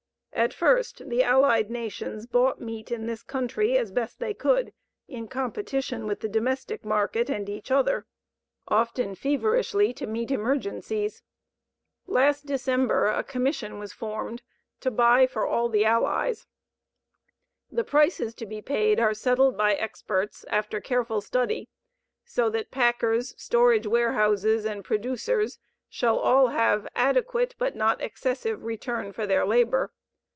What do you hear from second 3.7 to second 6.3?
as best they could in competition with the